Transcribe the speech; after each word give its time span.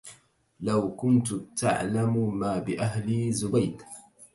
لو 0.59 0.95
كنت 0.95 1.27
تعلم 1.57 2.39
ما 2.39 2.59
بأهل 2.59 3.31
زبيد 3.33 3.81